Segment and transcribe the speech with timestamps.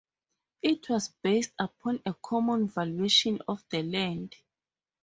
[0.63, 4.35] It was based upon a common valuation of the land.